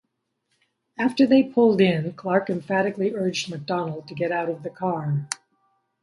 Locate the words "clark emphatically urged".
2.13-3.51